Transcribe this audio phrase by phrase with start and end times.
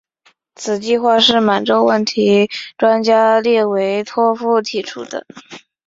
[0.55, 5.27] 此计划是满洲问题专家列维托夫提出的。